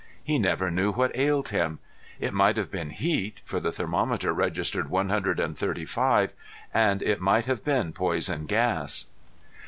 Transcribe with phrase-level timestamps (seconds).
[0.23, 1.77] He never knew what ailed him.
[2.19, 6.33] It might have been heat, for the thermometer registered one hundred and thirty five,
[6.73, 9.05] and it might have been poison gas.